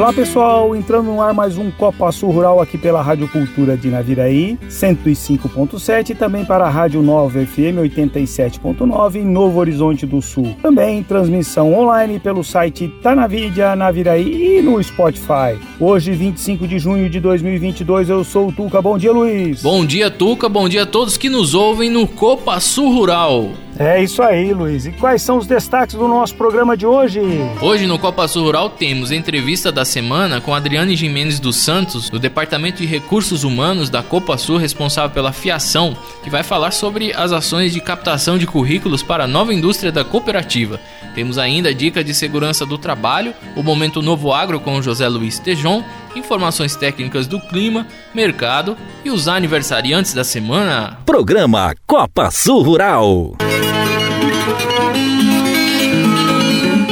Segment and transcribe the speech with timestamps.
[0.00, 3.90] Olá pessoal, entrando no ar mais um Copa Sul Rural aqui pela Rádio Cultura de
[3.90, 10.56] Naviraí, 105.7 e também para a Rádio Nova FM 87.9 em Novo Horizonte do Sul.
[10.62, 15.60] Também transmissão online pelo site Tanavidia Naviraí e no Spotify.
[15.78, 18.80] Hoje, 25 de junho de 2022, eu sou o Tuca.
[18.80, 19.60] Bom dia, Luiz.
[19.60, 20.48] Bom dia, Tuca.
[20.48, 23.50] Bom dia a todos que nos ouvem no Copa Sul Rural.
[23.80, 24.84] É isso aí, Luiz.
[24.84, 27.18] E quais são os destaques do nosso programa de hoje?
[27.62, 32.18] Hoje no Copa Sul Rural temos entrevista da semana com Adriane Jimenez dos Santos, do
[32.18, 37.32] Departamento de Recursos Humanos da Copa Sul, responsável pela fiação, que vai falar sobre as
[37.32, 40.78] ações de captação de currículos para a nova indústria da cooperativa.
[41.14, 45.82] Temos ainda dica de segurança do trabalho, o Momento Novo Agro com José Luiz Tejon,
[46.14, 50.98] informações técnicas do clima, mercado e os aniversariantes da semana.
[51.06, 53.38] Programa Copa Sul Rural.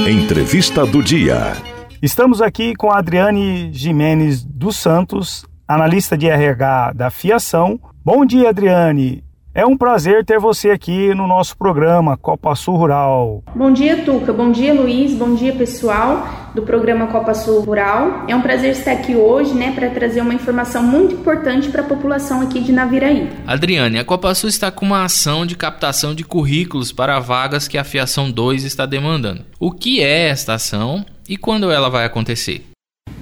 [0.09, 1.53] Entrevista do dia.
[2.01, 7.81] Estamos aqui com a Adriane Jimenez dos Santos, analista de RH da Fiação.
[8.05, 9.28] Bom dia, Adriane.
[9.59, 13.43] É um prazer ter você aqui no nosso programa Copa Sul Rural.
[13.57, 14.33] Bom dia, Tuca.
[14.33, 15.13] Bom dia, Luiz.
[15.15, 18.25] Bom dia, pessoal do programa Copa Sul Rural.
[18.29, 21.85] É um prazer estar aqui hoje, né, para trazer uma informação muito importante para a
[21.85, 23.29] população aqui de Naviraí.
[23.49, 27.77] Adriane, a Copa Sul está com uma ação de captação de currículos para vagas que
[27.77, 29.45] a Fiação 2 está demandando.
[29.59, 32.65] O que é esta ação e quando ela vai acontecer?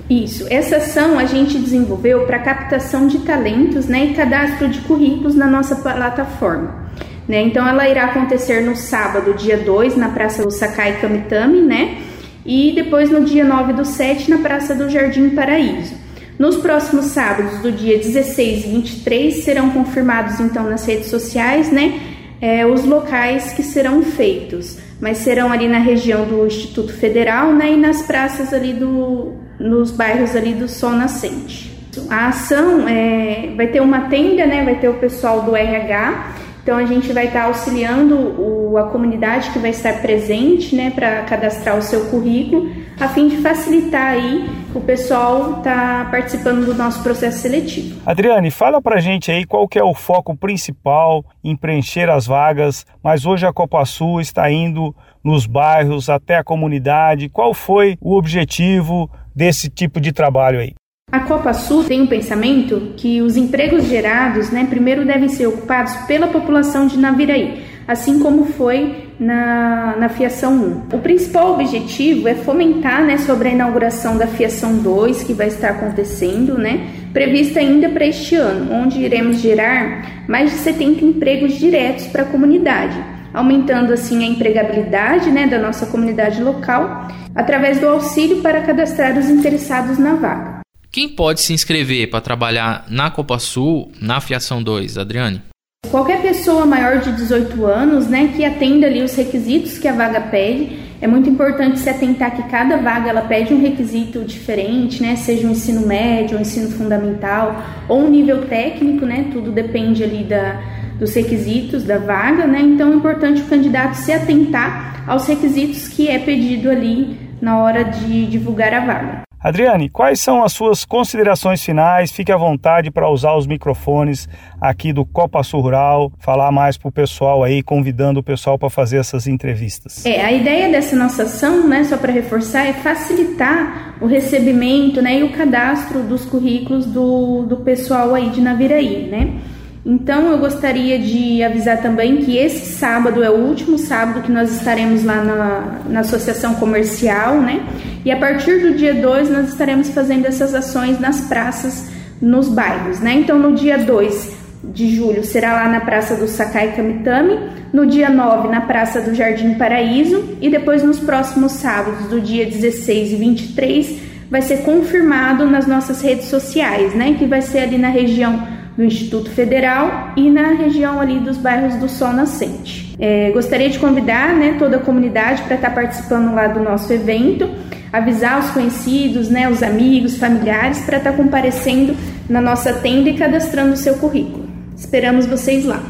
[0.09, 5.35] Isso, essa ação a gente desenvolveu para captação de talentos né, e cadastro de currículos
[5.35, 6.87] na nossa plataforma.
[7.29, 7.43] Né?
[7.43, 11.99] Então ela irá acontecer no sábado, dia 2, na Praça do Sakai Kamitami, né?
[12.45, 15.95] E depois no dia 9 do 7, na Praça do Jardim Paraíso.
[16.39, 21.99] Nos próximos sábados, do dia 16 e 23, serão confirmados então nas redes sociais, né?
[22.41, 27.73] É, os locais que serão feitos, mas serão ali na região do Instituto Federal, né?
[27.73, 31.75] E nas praças ali do, nos bairros ali do Sol Nascente.
[32.11, 34.65] A ação é, vai ter uma tenda, né?
[34.65, 36.35] Vai ter o pessoal do RH.
[36.63, 41.23] Então a gente vai estar auxiliando o, a comunidade que vai estar presente, né, para
[41.23, 47.03] cadastrar o seu currículo, a fim de facilitar aí o pessoal tá participando do nosso
[47.03, 48.01] processo seletivo.
[48.05, 52.85] Adriane, fala pra gente aí qual que é o foco principal em preencher as vagas,
[53.03, 57.29] mas hoje a Copa Sul está indo nos bairros até a comunidade.
[57.29, 60.73] Qual foi o objetivo desse tipo de trabalho aí?
[61.13, 65.95] A Copa Sul tem um pensamento que os empregos gerados, né, primeiro devem ser ocupados
[66.09, 70.53] pela população de Naviraí, assim como foi na, na Fiação
[70.91, 70.97] 1.
[70.97, 75.71] O principal objetivo é fomentar, né, sobre a inauguração da Fiação 2, que vai estar
[75.71, 82.09] acontecendo, né, prevista ainda para este ano, onde iremos gerar mais de 70 empregos diretos
[82.09, 82.97] para a comunidade,
[83.37, 89.29] aumentando assim a empregabilidade, né, da nossa comunidade local, através do auxílio para cadastrar os
[89.29, 90.61] interessados na vaga.
[90.91, 95.43] Quem pode se inscrever para trabalhar na Copa Sul, na Fiação 2, Adriane?
[95.91, 100.21] Qualquer pessoa maior de 18 anos, né, que atenda ali os requisitos que a vaga
[100.21, 100.79] pede.
[100.99, 105.47] É muito importante se atentar que cada vaga ela pede um requisito diferente, né, seja
[105.47, 110.59] um ensino médio, um ensino fundamental ou um nível técnico, né, tudo depende ali da,
[110.99, 112.61] dos requisitos da vaga, né.
[112.61, 117.85] Então é importante o candidato se atentar aos requisitos que é pedido ali na hora
[117.85, 119.27] de divulgar a vaga.
[119.39, 122.11] Adriane, quais são as suas considerações finais?
[122.11, 124.29] Fique à vontade para usar os microfones
[124.61, 128.69] aqui do Copa Sul Rural, falar mais para o pessoal aí, convidando o pessoal para
[128.69, 130.05] fazer essas entrevistas.
[130.05, 135.21] É, a ideia dessa nossa ação, né, só para reforçar, é facilitar o recebimento né,
[135.21, 139.39] e o cadastro dos currículos do, do pessoal aí de Naviraí, né?
[139.89, 144.51] Então eu gostaria de avisar também que esse sábado é o último sábado que nós
[144.51, 147.65] estaremos lá na, na associação comercial, né?
[148.05, 151.89] E a partir do dia 2 nós estaremos fazendo essas ações nas praças,
[152.21, 153.15] nos bairros, né?
[153.15, 154.35] Então no dia 2
[154.65, 157.39] de julho será lá na Praça do Sakai Kamitami,
[157.73, 162.45] no dia 9 na Praça do Jardim Paraíso e depois nos próximos sábados, do dia
[162.45, 163.99] 16 e 23,
[164.29, 167.15] vai ser confirmado nas nossas redes sociais, né?
[167.17, 171.77] Que vai ser ali na região do Instituto Federal e na região ali dos bairros
[171.77, 172.95] do Sol Nascente.
[172.99, 177.49] É, gostaria de convidar né, toda a comunidade para estar participando lá do nosso evento,
[177.93, 181.97] avisar os conhecidos, né, os amigos, familiares, para estar comparecendo
[182.29, 184.47] na nossa tenda e cadastrando o seu currículo.
[184.77, 185.81] Esperamos vocês lá.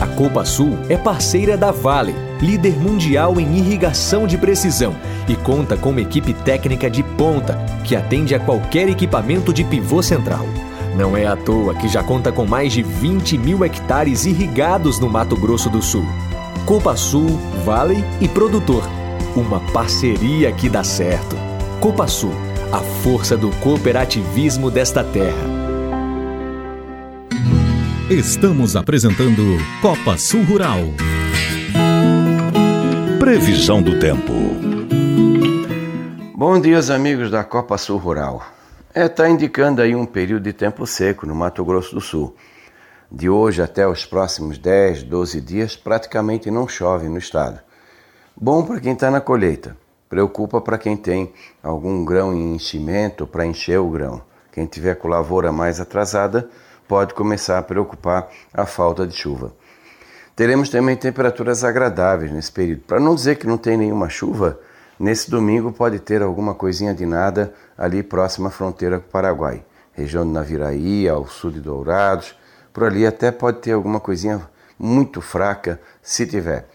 [0.00, 4.94] A Copa Sul é parceira da Vale, líder mundial em irrigação de precisão,
[5.28, 7.54] e conta com uma equipe técnica de ponta
[7.84, 10.46] que atende a qualquer equipamento de pivô central.
[10.96, 15.08] Não é à toa que já conta com mais de 20 mil hectares irrigados no
[15.08, 16.04] Mato Grosso do Sul.
[16.66, 18.82] Copa Sul, Vale e Produtor.
[19.34, 21.36] Uma parceria que dá certo.
[21.80, 22.34] Copa Sul,
[22.70, 25.62] a força do cooperativismo desta terra.
[28.10, 30.80] Estamos apresentando Copa Sul Rural.
[33.18, 34.71] Previsão do tempo.
[36.44, 38.44] Bom dia, amigos da Copa Sul Rural.
[38.92, 42.34] É, tá indicando aí um período de tempo seco no Mato Grosso do Sul.
[43.08, 47.60] De hoje até os próximos 10, 12 dias, praticamente não chove no estado.
[48.36, 49.76] Bom para quem está na colheita,
[50.08, 54.20] preocupa para quem tem algum grão em enchimento para encher o grão.
[54.50, 56.50] Quem tiver com lavoura mais atrasada,
[56.88, 59.54] pode começar a preocupar a falta de chuva.
[60.34, 62.80] Teremos também temperaturas agradáveis nesse período.
[62.80, 64.58] Para não dizer que não tem nenhuma chuva,
[65.02, 69.64] nesse domingo pode ter alguma coisinha de nada ali próxima à fronteira com o Paraguai,
[69.92, 72.38] região de Naviraí, ao sul de Dourados,
[72.72, 74.40] por ali até pode ter alguma coisinha
[74.78, 76.68] muito fraca, se tiver.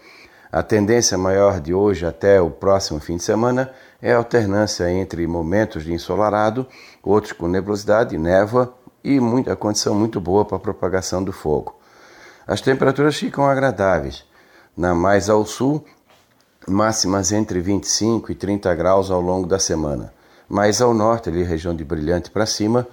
[0.52, 5.26] A tendência maior de hoje até o próximo fim de semana é a alternância entre
[5.26, 6.66] momentos de ensolarado,
[7.02, 11.78] outros com nebulosidade, névoa e muita condição muito boa para a propagação do fogo.
[12.46, 14.24] As temperaturas ficam agradáveis.
[14.76, 15.84] Na mais ao sul,
[16.66, 20.12] máximas entre 25 e 30 graus ao longo da semana.
[20.48, 22.86] Mais ao norte, ali região de Brilhante para cima,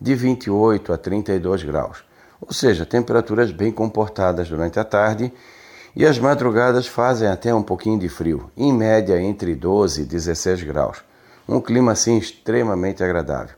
[0.00, 2.04] de 28 a 32 graus.
[2.40, 5.32] Ou seja, temperaturas bem comportadas durante a tarde
[5.94, 10.62] e as madrugadas fazem até um pouquinho de frio, em média entre 12 e 16
[10.64, 11.04] graus.
[11.48, 13.54] Um clima assim extremamente agradável.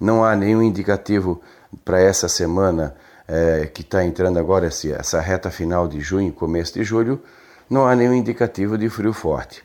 [0.00, 1.40] Não há nenhum indicativo
[1.84, 2.94] para essa semana
[3.26, 7.22] é, que está entrando agora, essa reta final de junho, começo de julho,
[7.68, 9.64] não há nenhum indicativo de frio forte.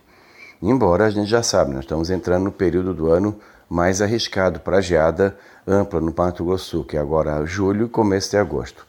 [0.61, 3.37] Embora a gente já sabe, nós estamos entrando no período do ano
[3.69, 8.37] mais arriscado para geada ampla no Mato Grosso que é agora julho e começo de
[8.37, 8.85] agosto.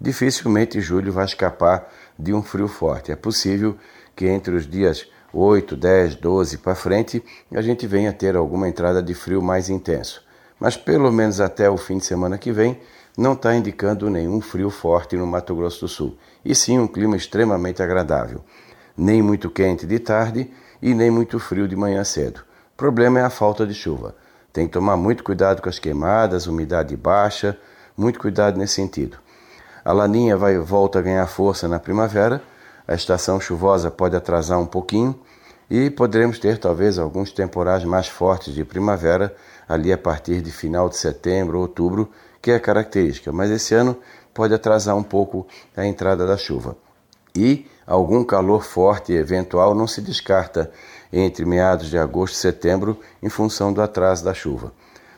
[0.00, 1.88] Dificilmente julho vai escapar
[2.18, 3.10] de um frio forte.
[3.10, 3.76] É possível
[4.14, 7.22] que entre os dias 8, 10, 12 para frente
[7.52, 10.26] a gente venha ter alguma entrada de frio mais intenso
[10.60, 12.78] mas pelo menos até o fim de semana que vem
[13.18, 17.16] não está indicando nenhum frio forte no Mato Grosso do Sul, e sim um clima
[17.16, 18.44] extremamente agradável.
[18.96, 20.48] Nem muito quente de tarde
[20.80, 22.38] e nem muito frio de manhã cedo.
[22.74, 24.14] O problema é a falta de chuva.
[24.52, 27.58] Tem que tomar muito cuidado com as queimadas, umidade baixa,
[27.96, 29.18] muito cuidado nesse sentido.
[29.84, 32.40] A laninha vai volta a ganhar força na primavera,
[32.86, 35.18] a estação chuvosa pode atrasar um pouquinho
[35.68, 39.34] e poderemos ter talvez alguns temporais mais fortes de primavera
[39.68, 42.08] ali a partir de final de setembro, outubro,
[42.48, 43.94] que é característica, mas esse ano
[44.32, 45.46] pode atrasar um pouco
[45.76, 46.78] a entrada da chuva.
[47.36, 50.70] E algum calor forte eventual não se descarta
[51.12, 54.72] entre meados de agosto e setembro em função do atraso da chuva.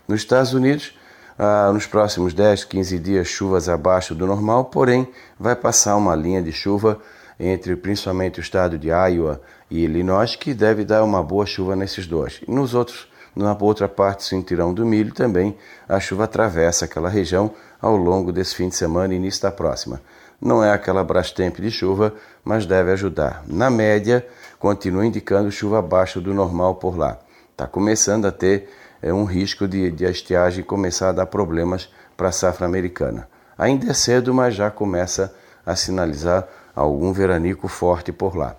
[0.09, 0.99] Nos Estados Unidos,
[1.39, 5.07] ah, nos próximos 10, 15 dias, chuvas abaixo do normal, porém
[5.39, 7.01] vai passar uma linha de chuva
[7.39, 12.09] entre principalmente o estado de Iowa e Illinois, que deve dar uma boa chuva nesses
[12.09, 12.41] dois.
[12.45, 15.57] E nos outros na outra parte cinturão do milho também
[15.89, 20.01] a chuva atravessa aquela região ao longo desse fim de semana e início da próxima.
[20.41, 23.45] Não é aquela brastemp de chuva, mas deve ajudar.
[23.47, 24.27] Na média,
[24.59, 27.19] continua indicando chuva abaixo do normal por lá.
[27.53, 28.69] Está começando a ter
[29.03, 33.29] é, um risco de, de a estiagem começar a dar problemas para a safra americana.
[33.57, 35.35] Ainda é cedo, mas já começa
[35.65, 38.57] a sinalizar algum veranico forte por lá.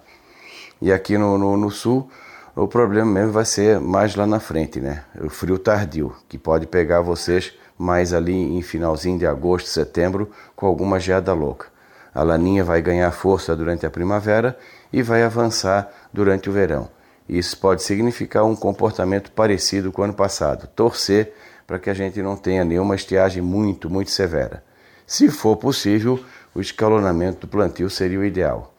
[0.80, 2.10] E aqui no, no, no sul,
[2.56, 5.04] o problema mesmo vai ser mais lá na frente, né?
[5.20, 10.66] O frio tardio, que pode pegar vocês mais ali em finalzinho de agosto, setembro, com
[10.66, 11.68] alguma geada louca.
[12.14, 14.58] A laninha vai ganhar força durante a primavera
[14.92, 16.90] e vai avançar durante o verão.
[17.28, 20.68] Isso pode significar um comportamento parecido com o ano passado.
[20.76, 21.34] Torcer
[21.66, 24.62] para que a gente não tenha nenhuma estiagem muito, muito severa.
[25.08, 26.20] Se for possível,
[26.54, 28.74] o escalonamento do plantio seria o ideal.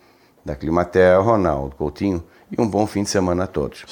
[0.44, 2.22] Da Climatea, Ronaldo Coutinho,
[2.56, 3.84] e um bom fim de semana a todos.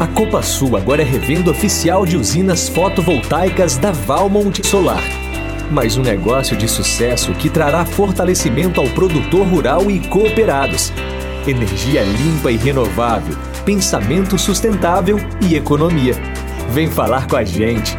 [0.00, 5.02] A Copa Sul agora é revenda oficial de usinas fotovoltaicas da Valmont Solar.
[5.70, 10.92] Mais um negócio de sucesso que trará fortalecimento ao produtor rural e cooperados.
[11.46, 16.14] Energia limpa e renovável, pensamento sustentável e economia.
[16.70, 17.96] Vem falar com a gente.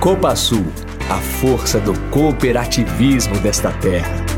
[0.00, 0.64] Copa Sul,
[1.08, 4.37] a força do cooperativismo desta terra.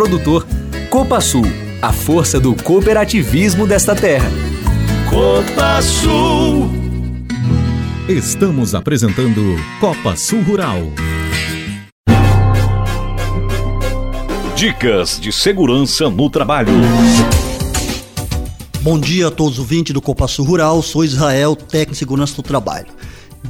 [0.00, 0.46] produtor.
[0.88, 1.44] Copa Sul,
[1.82, 4.30] a força do cooperativismo desta terra.
[5.10, 6.70] Copa Sul.
[8.08, 9.42] Estamos apresentando
[9.78, 10.78] Copa Sul Rural.
[14.56, 16.72] Dicas de segurança no trabalho.
[18.80, 20.80] Bom dia a todos os ouvintes do Copa Sul Rural.
[20.80, 22.86] Sou Israel, técnico de segurança do trabalho.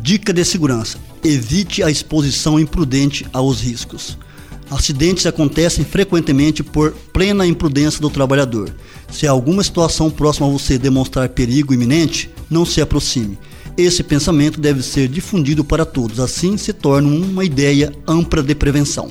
[0.02, 4.19] Dica de segurança: evite a exposição imprudente aos riscos.
[4.70, 8.72] Acidentes acontecem frequentemente por plena imprudência do trabalhador.
[9.10, 13.36] Se alguma situação próxima a você demonstrar perigo iminente, não se aproxime.
[13.76, 19.10] Esse pensamento deve ser difundido para todos, assim se torna uma ideia ampla de prevenção.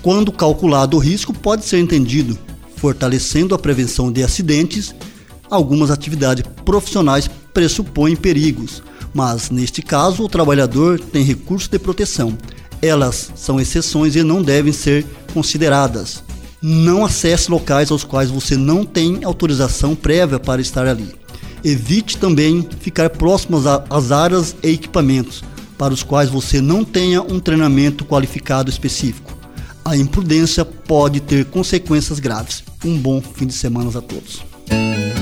[0.00, 2.38] Quando calculado o risco, pode ser entendido,
[2.76, 4.94] fortalecendo a prevenção de acidentes.
[5.50, 8.80] Algumas atividades profissionais pressupõem perigos,
[9.12, 12.38] mas neste caso o trabalhador tem recursos de proteção
[12.82, 16.22] elas são exceções e não devem ser consideradas.
[16.62, 21.14] Não acesse locais aos quais você não tem autorização prévia para estar ali.
[21.64, 23.58] Evite também ficar próximo
[23.88, 25.42] às áreas e equipamentos
[25.78, 29.36] para os quais você não tenha um treinamento qualificado específico.
[29.82, 32.62] A imprudência pode ter consequências graves.
[32.84, 34.49] Um bom fim de semana a todos.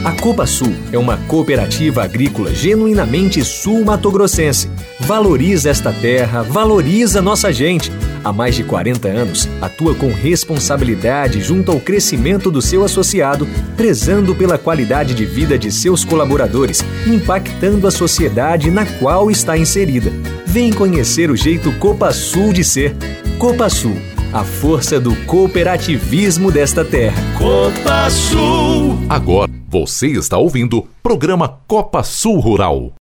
[0.05, 4.71] A Copa Sul é uma cooperativa agrícola genuinamente sul-matogrossense.
[5.01, 7.93] Valoriza esta terra, valoriza nossa gente.
[8.25, 14.35] Há mais de 40 anos, atua com responsabilidade junto ao crescimento do seu associado, prezando
[14.35, 20.11] pela qualidade de vida de seus colaboradores, impactando a sociedade na qual está inserida.
[20.47, 22.97] Vem conhecer o jeito Copa Sul de ser.
[23.39, 23.97] Copa Sul
[24.33, 27.17] a força do cooperativismo desta terra.
[27.39, 28.99] Copa Sul.
[29.09, 32.93] Agora você está ouvindo programa Copa Sul Rural.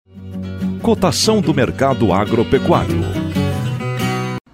[0.81, 3.01] Cotação do mercado agropecuário.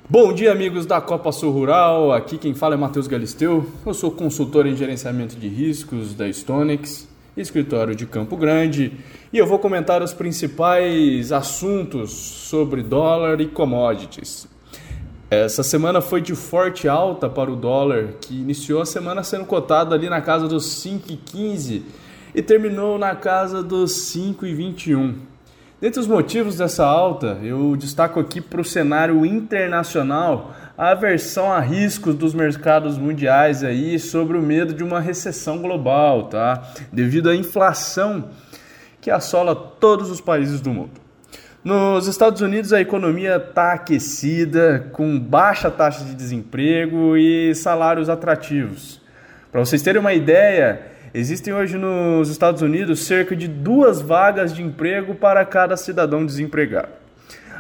[0.10, 2.12] Bom dia, amigos da Copa Sul Rural.
[2.12, 3.68] Aqui quem fala é Matheus Galisteu.
[3.86, 8.94] Eu sou consultor em gerenciamento de riscos da Stonex, escritório de Campo Grande,
[9.32, 14.51] e eu vou comentar os principais assuntos sobre dólar e commodities.
[15.41, 19.95] Essa semana foi de forte alta para o dólar, que iniciou a semana sendo cotado
[19.95, 21.81] ali na casa dos 5,15
[22.35, 25.15] e terminou na casa dos 5,21.
[25.81, 31.59] Dentre os motivos dessa alta, eu destaco aqui para o cenário internacional a aversão a
[31.59, 36.63] riscos dos mercados mundiais aí sobre o medo de uma recessão global, tá?
[36.91, 38.29] Devido à inflação
[39.01, 41.02] que assola todos os países do mundo.
[41.63, 49.00] Nos Estados Unidos, a economia está aquecida, com baixa taxa de desemprego e salários atrativos.
[49.50, 50.82] Para vocês terem uma ideia,
[51.13, 56.89] existem hoje nos Estados Unidos cerca de duas vagas de emprego para cada cidadão desempregado.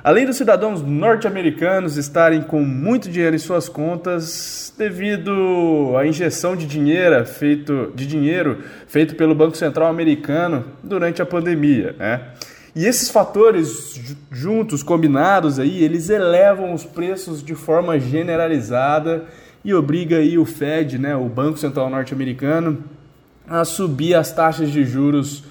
[0.03, 6.65] Além dos cidadãos norte-americanos estarem com muito dinheiro em suas contas devido à injeção de
[6.65, 12.19] dinheiro feito, de dinheiro feito pelo Banco Central americano durante a pandemia, né?
[12.75, 19.25] E esses fatores juntos, combinados aí, eles elevam os preços de forma generalizada
[19.63, 22.83] e obriga aí o Fed, né, o Banco Central Norte-Americano,
[23.47, 25.43] a subir as taxas de juros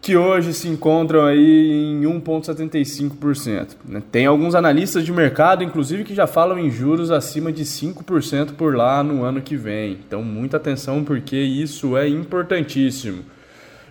[0.00, 3.76] que hoje se encontram aí em 1,75%.
[3.88, 4.02] Né.
[4.10, 8.74] Tem alguns analistas de mercado, inclusive, que já falam em juros acima de 5% por
[8.74, 10.00] lá no ano que vem.
[10.04, 13.22] Então, muita atenção porque isso é importantíssimo.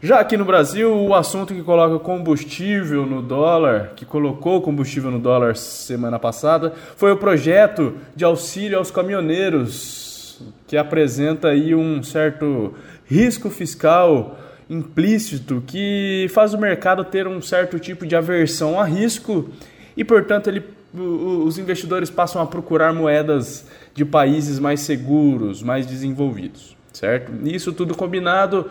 [0.04, 5.20] Já aqui no Brasil, o assunto que coloca combustível no dólar, que colocou combustível no
[5.20, 12.74] dólar semana passada, foi o projeto de auxílio aos caminhoneiros, que apresenta aí um certo
[13.06, 19.52] risco fiscal implícito que faz o mercado ter um certo tipo de aversão a risco
[19.96, 20.64] e, portanto, ele,
[20.96, 27.32] os investidores passam a procurar moedas de países mais seguros, mais desenvolvidos, certo?
[27.48, 28.68] Isso tudo combinado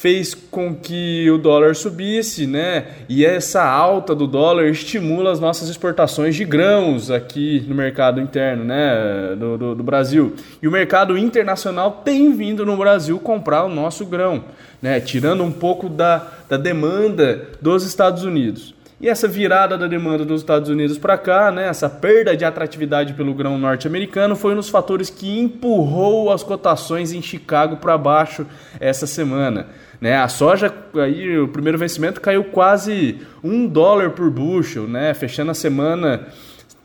[0.00, 2.86] fez com que o dólar subisse, né?
[3.06, 8.64] E essa alta do dólar estimula as nossas exportações de grãos aqui no mercado interno,
[8.64, 9.36] né?
[9.38, 10.34] Do, do, do, Brasil.
[10.62, 14.42] E o mercado internacional tem vindo no Brasil comprar o nosso grão,
[14.80, 15.00] né?
[15.00, 18.74] Tirando um pouco da, da demanda dos Estados Unidos.
[19.00, 23.14] E essa virada da demanda dos Estados Unidos para cá, né, essa perda de atratividade
[23.14, 28.46] pelo grão norte-americano, foi um dos fatores que empurrou as cotações em Chicago para baixo
[28.78, 29.68] essa semana.
[29.98, 30.16] Né?
[30.16, 35.14] A soja, aí, o primeiro vencimento caiu quase um dólar por bushel, né?
[35.14, 36.26] fechando a semana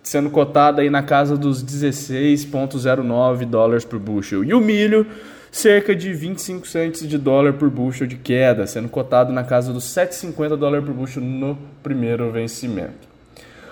[0.01, 4.41] sendo cotada aí na casa dos 16,09 dólares por bushel.
[4.41, 5.05] E o milho,
[5.55, 9.85] cerca de 25 centes de dólar por bushel de queda, sendo cotado na casa dos
[9.85, 13.07] 7,50 dólares por bushel no primeiro vencimento.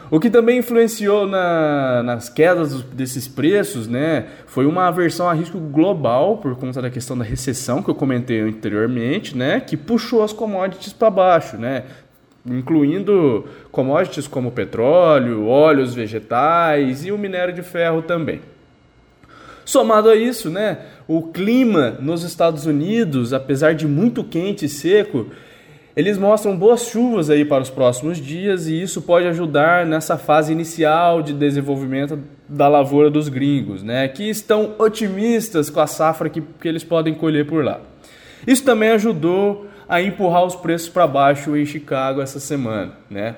[0.09, 5.59] O que também influenciou na, nas quedas desses preços, né, foi uma aversão a risco
[5.59, 10.31] global por conta da questão da recessão que eu comentei anteriormente, né, que puxou as
[10.31, 11.83] commodities para baixo, né,
[12.45, 18.52] incluindo commodities como petróleo, óleos vegetais e o minério de ferro também.
[19.65, 25.27] Somado a isso, né, o clima nos Estados Unidos, apesar de muito quente e seco,
[25.96, 30.51] eles mostram boas chuvas aí para os próximos dias e isso pode ajudar nessa fase
[30.51, 34.08] inicial de desenvolvimento da lavoura dos gringos, né?
[34.08, 37.79] Que estão otimistas com a safra que, que eles podem colher por lá.
[38.46, 43.36] Isso também ajudou a empurrar os preços para baixo em Chicago essa semana, né?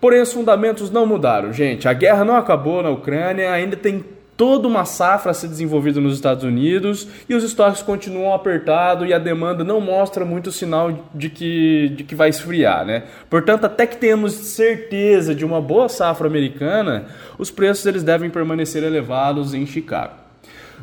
[0.00, 1.88] Porém, os fundamentos não mudaram, gente.
[1.88, 4.04] A guerra não acabou na Ucrânia, ainda tem
[4.38, 9.12] toda uma safra a ser desenvolvida nos Estados Unidos e os estoques continuam apertados e
[9.12, 12.86] a demanda não mostra muito sinal de que, de que vai esfriar.
[12.86, 13.02] Né?
[13.28, 18.84] Portanto, até que tenhamos certeza de uma boa safra americana, os preços eles devem permanecer
[18.84, 20.14] elevados em Chicago.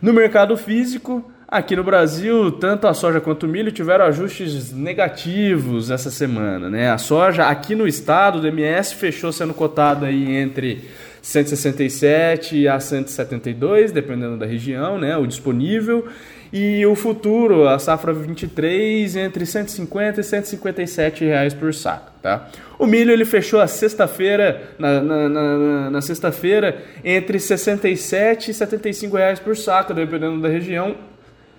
[0.01, 5.91] No mercado físico, Aqui no Brasil, tanto a soja quanto o milho tiveram ajustes negativos
[5.91, 6.71] essa semana.
[6.71, 6.89] Né?
[6.89, 10.83] A soja aqui no estado, do MS, fechou sendo cotada entre
[11.25, 16.07] 167 a 172, dependendo da região, né, o disponível.
[16.53, 22.47] E o futuro, a safra 23, entre 150 e 157 reais por saco, tá?
[22.77, 29.17] O milho ele fechou a sexta-feira, na, na, na, na sexta-feira, entre 67 e 75
[29.17, 30.95] reais por saco, dependendo da região.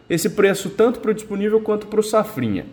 [0.08, 2.66] Esse preço tanto para o disponível quanto para o safrinha.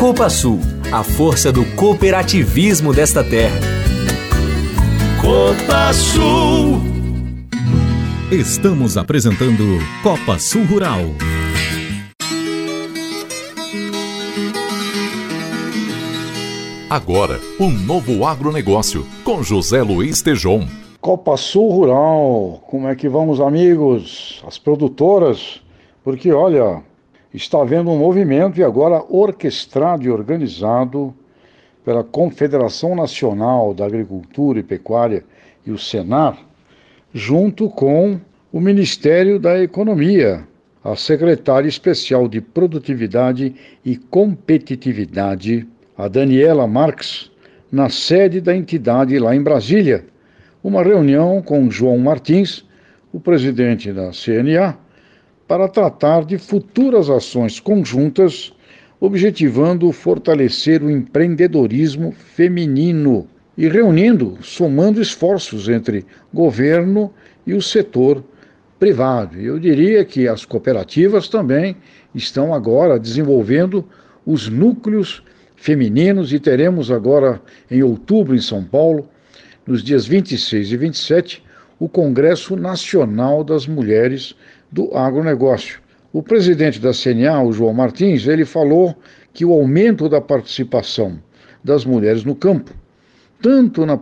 [0.00, 0.58] Copa Sul,
[0.90, 3.60] a força do cooperativismo desta terra.
[5.20, 6.80] Copa Sul.
[8.32, 9.62] Estamos apresentando
[10.02, 11.00] Copa Sul Rural.
[16.88, 20.66] Agora, um novo agronegócio com José Luiz Tejon.
[20.98, 24.42] Copa Sul Rural, como é que vamos, amigos?
[24.46, 25.60] As produtoras,
[26.02, 26.82] porque olha,
[27.32, 31.14] está havendo um movimento e agora orquestrado e organizado
[31.84, 35.24] pela Confederação Nacional da Agricultura e Pecuária
[35.66, 36.38] e o Senar,
[37.12, 38.20] junto com
[38.52, 40.46] o Ministério da Economia,
[40.82, 45.66] a secretária especial de Produtividade e Competitividade
[46.00, 47.30] a Daniela Marques
[47.70, 50.06] na sede da entidade lá em Brasília,
[50.64, 52.64] uma reunião com João Martins,
[53.12, 54.78] o presidente da CNA,
[55.50, 58.52] para tratar de futuras ações conjuntas,
[59.00, 63.26] objetivando fortalecer o empreendedorismo feminino
[63.58, 67.12] e reunindo, somando esforços entre governo
[67.44, 68.22] e o setor
[68.78, 69.40] privado.
[69.40, 71.74] Eu diria que as cooperativas também
[72.14, 73.84] estão agora desenvolvendo
[74.24, 75.20] os núcleos
[75.56, 79.08] femininos e teremos agora em outubro em São Paulo,
[79.66, 81.42] nos dias 26 e 27,
[81.76, 84.36] o Congresso Nacional das Mulheres
[84.70, 85.80] do Agronegócio.
[86.12, 88.94] O presidente da CNA, o João Martins, ele falou
[89.32, 91.20] que o aumento da participação
[91.62, 92.72] das mulheres no campo,
[93.40, 93.98] tanto na,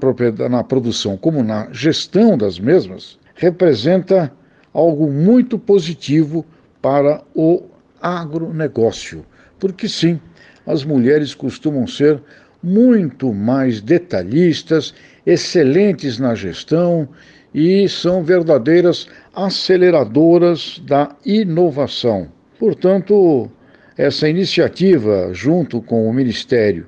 [0.48, 4.33] na produção como na gestão das mesmas, representa
[4.72, 6.44] algo muito positivo
[6.81, 7.62] para o
[8.00, 9.24] agronegócio.
[9.59, 10.20] Porque sim,
[10.66, 12.20] as mulheres costumam ser
[12.62, 14.94] muito mais detalhistas,
[15.28, 17.06] excelentes na gestão
[17.52, 22.28] e são verdadeiras aceleradoras da inovação.
[22.58, 23.50] Portanto,
[23.94, 26.86] essa iniciativa, junto com o Ministério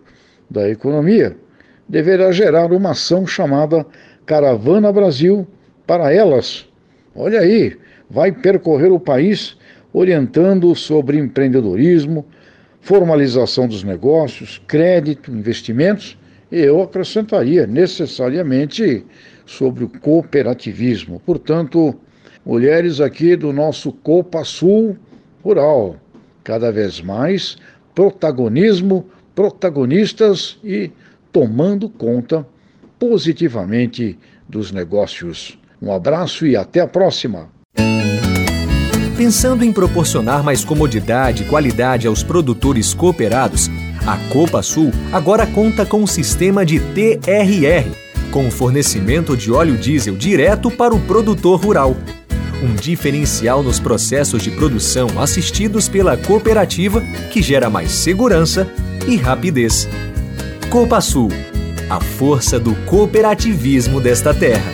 [0.49, 1.37] da Economia,
[1.87, 3.85] deverá gerar uma ação chamada
[4.25, 5.47] Caravana Brasil
[5.87, 6.67] para elas.
[7.15, 7.77] Olha aí,
[8.09, 9.55] vai percorrer o país
[9.93, 12.25] orientando sobre empreendedorismo,
[12.81, 16.17] formalização dos negócios, crédito, investimentos,
[16.51, 19.05] eu acrescentaria necessariamente
[19.47, 21.21] sobre o cooperativismo.
[21.25, 21.95] Portanto,
[22.45, 24.97] mulheres aqui do nosso Copa Sul
[25.43, 25.97] Rural,
[26.43, 27.57] cada vez mais
[27.95, 30.91] protagonismo, protagonistas e
[31.33, 32.47] tomando conta
[32.99, 35.59] positivamente dos negócios.
[35.81, 37.49] Um abraço e até a próxima!
[39.17, 43.69] Pensando em proporcionar mais comodidade e qualidade aos produtores cooperados,
[44.07, 47.91] a Copa Sul agora conta com um sistema de TRR,
[48.31, 51.97] com fornecimento de óleo diesel direto para o produtor rural.
[52.63, 58.69] Um diferencial nos processos de produção assistidos pela cooperativa que gera mais segurança
[59.09, 59.89] e rapidez.
[60.69, 61.31] Copa Sul,
[61.89, 64.73] a força do cooperativismo desta terra.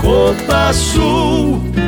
[0.00, 1.83] Copa Sul.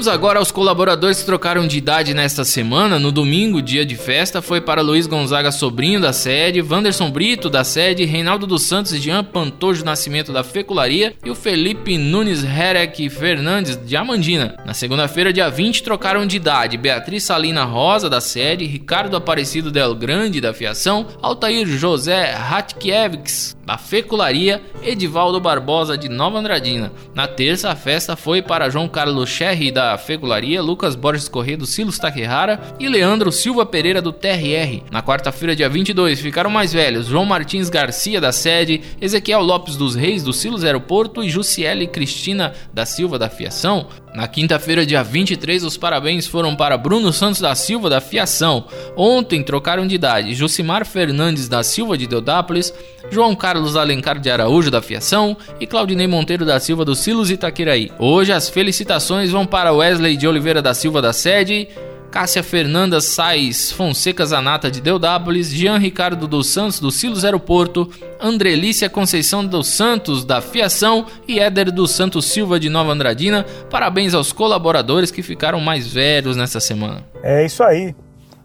[0.00, 2.98] Vamos agora aos colaboradores que trocaram de idade nesta semana.
[2.98, 7.64] No domingo, dia de festa, foi para Luiz Gonzaga Sobrinho, da sede, Wanderson Brito, da
[7.64, 13.10] sede, Reinaldo dos Santos e Jean Pantojo Nascimento, da Fecularia, e o Felipe Nunes Herek
[13.10, 14.56] Fernandes, de Amandina.
[14.64, 19.94] Na segunda-feira, dia 20, trocaram de idade Beatriz Salina Rosa, da sede, Ricardo Aparecido Del
[19.94, 26.90] Grande, da Fiação, Altair José Ratkiewicz, da Fecularia, Edivaldo Barbosa, de Nova Andradina.
[27.14, 31.66] Na terça, a festa foi para João Carlos Cherry, da Fegularia, Lucas Borges Corrêa do
[31.66, 34.82] Silos Takehara e Leandro Silva Pereira do TRR.
[34.90, 39.94] Na quarta-feira, dia 22, ficaram mais velhos João Martins Garcia da sede, Ezequiel Lopes dos
[39.94, 43.86] Reis do Silos Aeroporto e Jussiele Cristina da Silva da Fiação.
[44.14, 48.66] Na quinta-feira, dia 23, os parabéns foram para Bruno Santos da Silva da Fiação.
[48.96, 52.74] Ontem trocaram de idade Jucimar Fernandes da Silva de Deodápolis,
[53.10, 57.92] João Carlos Alencar de Araújo da Fiação e Claudinei Monteiro da Silva do Silos Itaquiraí.
[57.98, 61.68] Hoje as felicitações vão para Wesley de Oliveira da Silva da Sede,
[62.10, 67.88] Cássia Fernanda Sais Fonseca Zanata de Deodápolis, Jean Ricardo dos Santos do Silos Aeroporto,
[68.20, 73.46] Andrelícia Conceição dos Santos da Fiação e Éder dos Santos Silva de Nova Andradina.
[73.70, 77.04] Parabéns aos colaboradores que ficaram mais velhos nessa semana.
[77.22, 77.94] É isso aí.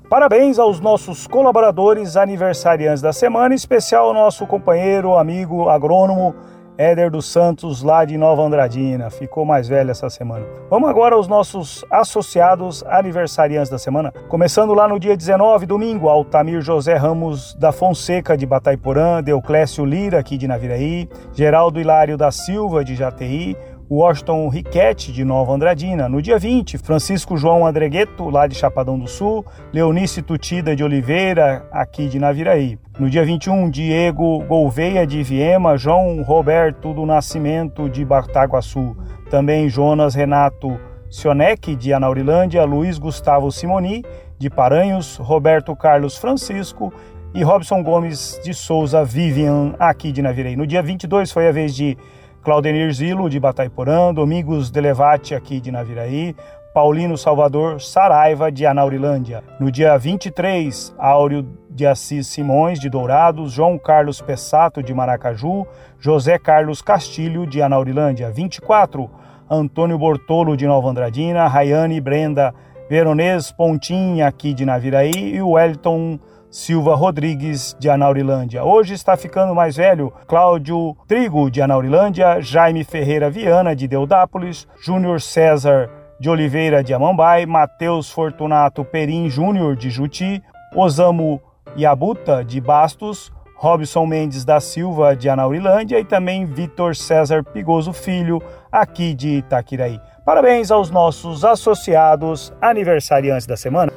[0.08, 6.36] Parabéns aos nossos colaboradores aniversariantes da semana, em especial ao nosso companheiro, amigo agrônomo
[6.78, 9.10] Éder dos Santos, lá de Nova Andradina.
[9.10, 10.46] Ficou mais velho essa semana.
[10.70, 14.12] Vamos agora aos nossos associados aniversariantes da semana.
[14.28, 20.20] Começando lá no dia 19, domingo, Altamir José Ramos da Fonseca, de Bataiporã, Deuclésio Lira,
[20.20, 23.56] aqui de Naviraí, Geraldo Hilário da Silva, de Jati,
[23.90, 26.10] Washington Riquete, de Nova Andradina.
[26.10, 31.68] No dia 20, Francisco João Andregueto, lá de Chapadão do Sul, Leonice Tutida de Oliveira,
[31.72, 32.80] aqui de Naviraí.
[32.98, 38.96] No dia 21, Diego Gouveia de Viema, João Roberto do Nascimento de Bataguaçu,
[39.30, 44.04] também Jonas Renato Sionec de Anaurilândia, Luiz Gustavo Simoni
[44.40, 46.92] de Paranhos, Roberto Carlos Francisco
[47.34, 50.56] e Robson Gomes de Souza Vivian aqui de Naviraí.
[50.56, 51.98] No dia 22 foi a vez de
[52.46, 56.36] Claudenir Zilo de Bataiporã, Domingos Delevate aqui de Naviraí,
[56.76, 59.44] Paulino Salvador Saraiva, de Anaurilândia.
[59.60, 65.66] No dia 23, Áureo de Assis Simões, de Dourados, João Carlos Pessato, de Maracaju,
[65.98, 68.30] José Carlos Castilho, de Anaurilândia.
[68.30, 69.10] 24,
[69.50, 72.54] Antônio Bortolo, de Nova Andradina, Rayane Brenda
[72.88, 76.20] Veronês Pontinha, aqui de Naviraí, e Wellington
[76.56, 78.64] Silva Rodrigues, de Anaurilândia.
[78.64, 85.20] Hoje está ficando mais velho Cláudio Trigo, de Anaurilândia, Jaime Ferreira Viana, de Deudápolis, Júnior
[85.20, 90.42] César de Oliveira de Amambai, Matheus Fortunato Perim Júnior de Juti,
[90.74, 91.42] Osamo
[91.76, 98.42] Yabuta de Bastos, Robson Mendes da Silva de Anaurilândia e também Vitor César Pigoso Filho,
[98.72, 100.00] aqui de Itaquiraí.
[100.24, 103.92] Parabéns aos nossos associados aniversariantes da semana.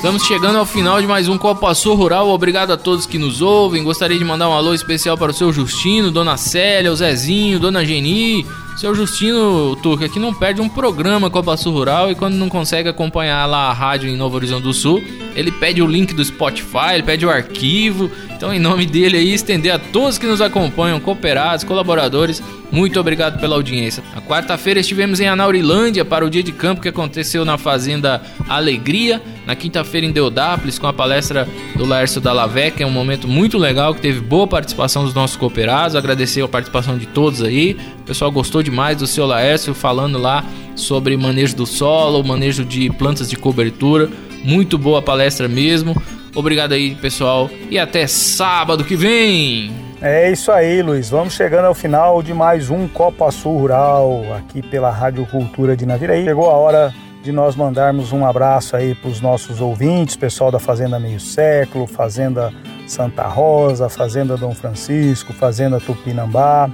[0.00, 2.30] Estamos chegando ao final de mais um Copa Sul Rural.
[2.30, 3.84] Obrigado a todos que nos ouvem.
[3.84, 7.84] Gostaria de mandar um alô especial para o seu Justino, Dona Célia, o Zezinho, Dona
[7.84, 8.46] Geni.
[8.80, 12.88] Seu Justino Turca que não perde um programa Copa Sul Rural e quando não consegue
[12.88, 15.04] acompanhar lá a rádio em Novo Horizonte do Sul,
[15.36, 18.10] ele pede o link do Spotify, ele pede o arquivo.
[18.30, 23.38] Então, em nome dele aí, estender a todos que nos acompanham, cooperados, colaboradores, muito obrigado
[23.38, 24.02] pela audiência.
[24.14, 29.20] Na quarta-feira estivemos em Anaurilândia para o dia de campo que aconteceu na Fazenda Alegria.
[29.44, 33.58] Na quinta-feira em Deodápolis com a palestra do Laércio Dallavé, que é um momento muito
[33.58, 35.96] legal, que teve boa participação dos nossos cooperados.
[35.96, 37.76] Agradecer a participação de todos aí.
[38.00, 42.90] O pessoal gostou demais do seu Laércio falando lá sobre manejo do solo, manejo de
[42.90, 44.08] plantas de cobertura.
[44.42, 45.94] Muito boa palestra mesmo.
[46.34, 49.72] Obrigado aí, pessoal, e até sábado que vem.
[50.00, 51.10] É isso aí, Luiz.
[51.10, 55.84] Vamos chegando ao final de mais um Copa Sul Rural aqui pela Rádio Cultura de
[55.84, 56.24] Naviraí.
[56.24, 60.58] Chegou a hora de nós mandarmos um abraço aí para os nossos ouvintes, pessoal da
[60.58, 62.50] Fazenda Meio Século, Fazenda
[62.86, 66.70] Santa Rosa, Fazenda Dom Francisco, Fazenda Tupinambá,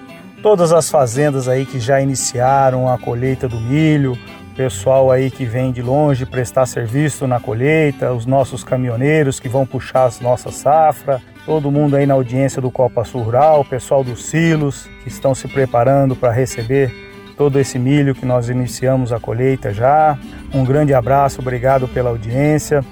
[0.47, 4.17] todas as fazendas aí que já iniciaram a colheita do milho,
[4.57, 9.67] pessoal aí que vem de longe prestar serviço na colheita, os nossos caminhoneiros que vão
[9.67, 14.05] puxar as nossas safra, todo mundo aí na audiência do Copa Sul Rural, o pessoal
[14.05, 16.95] dos silos que estão se preparando para receber
[17.37, 20.17] todo esse milho que nós iniciamos a colheita já.
[20.55, 22.85] Um grande abraço, obrigado pela audiência.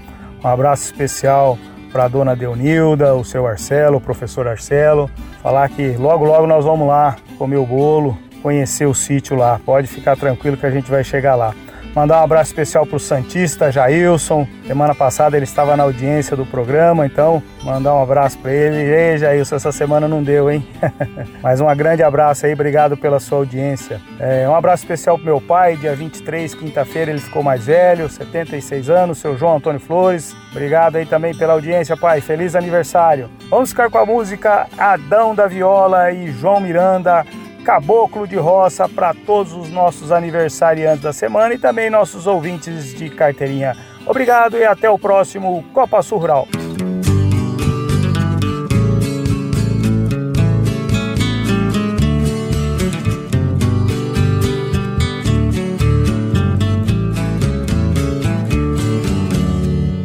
[0.42, 1.56] Um abraço especial
[1.94, 5.08] para a dona Deunilda, o seu Arcelo, o professor Arcelo.
[5.40, 9.60] Falar que logo, logo nós vamos lá comer o bolo, conhecer o sítio lá.
[9.64, 11.54] Pode ficar tranquilo que a gente vai chegar lá.
[11.94, 14.48] Mandar um abraço especial para o Santista Jailson.
[14.66, 18.78] Semana passada ele estava na audiência do programa, então mandar um abraço para ele.
[18.78, 20.66] Ei, Jailson, essa semana não deu, hein?
[21.40, 24.00] Mas um grande abraço aí, obrigado pela sua audiência.
[24.18, 28.90] É, um abraço especial para meu pai, dia 23, quinta-feira, ele ficou mais velho, 76
[28.90, 30.34] anos, seu João Antônio Flores.
[30.50, 32.20] Obrigado aí também pela audiência, pai.
[32.20, 33.30] Feliz aniversário.
[33.48, 37.24] Vamos ficar com a música Adão da Viola e João Miranda.
[37.64, 43.08] Caboclo de Roça para todos os nossos aniversariantes da semana e também nossos ouvintes de
[43.08, 43.74] carteirinha.
[44.06, 46.46] Obrigado e até o próximo Copa Sul Rural.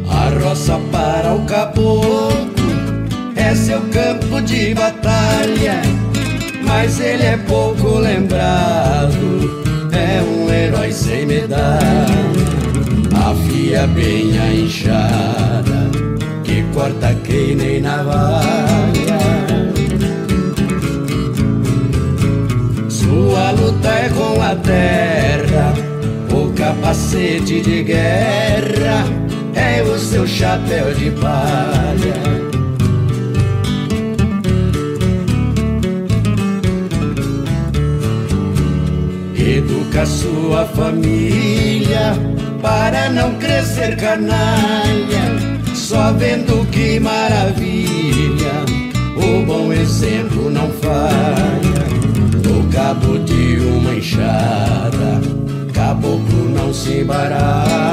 [0.08, 2.30] A roça para o caboclo
[3.36, 5.09] é seu campo de batalha
[6.70, 9.60] mas ele é pouco lembrado.
[9.92, 12.06] É um herói sem medalha,
[13.28, 15.90] afia bem a enxada,
[16.44, 19.18] que corta que nem navalha.
[22.88, 25.74] Sua luta é com a terra,
[26.32, 29.04] o capacete de guerra
[29.54, 32.49] é o seu chapéu de palha.
[39.90, 42.14] Educa sua família
[42.62, 48.52] para não crescer canalha, só vendo que maravilha,
[49.16, 51.90] o bom exemplo não falha.
[52.44, 55.20] No cabo de uma enxada,
[55.72, 57.90] caboclo não se baralha.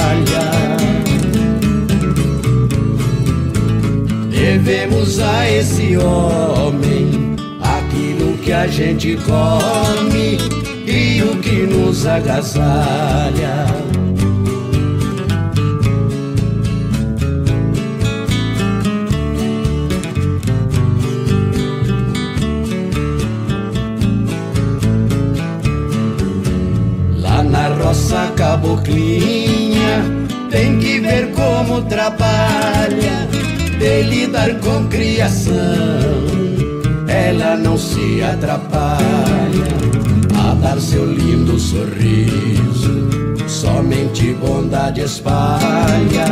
[4.29, 10.66] Devemos a esse homem aquilo que a gente come
[11.41, 13.65] que nos agasalha.
[27.19, 30.03] Lá na roça caboclinha
[30.49, 33.27] tem que ver como trabalha
[33.79, 35.55] de lidar com criação.
[37.07, 39.96] Ela não se atrapalha
[40.61, 43.07] dar seu lindo sorriso,
[43.47, 46.25] somente bondade espalha.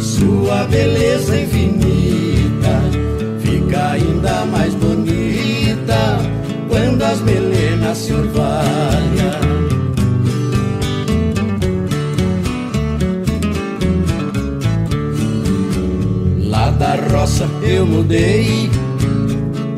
[0.00, 2.80] Sua beleza infinita
[3.40, 6.18] fica ainda mais bonita
[6.68, 9.56] quando as melenas se orvalham.
[16.78, 18.70] da roça eu mudei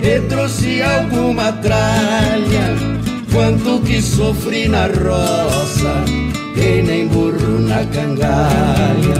[0.01, 2.77] e trouxe alguma tralha.
[3.33, 6.05] Quanto que sofri na roça,
[6.57, 9.19] e nem burro na cangalha.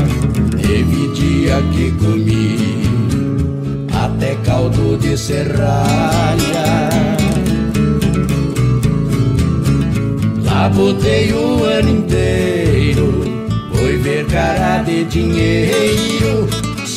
[0.61, 2.83] Teve dia que comi
[3.93, 6.89] até caldo de serralha.
[10.45, 13.25] Lá botei o ano inteiro,
[13.73, 16.49] foi ver cara de dinheiro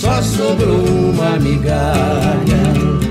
[0.02, 3.11] só sobrou uma migalha.